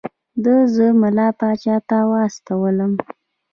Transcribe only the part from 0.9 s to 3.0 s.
ملا پاچا ته واستولم.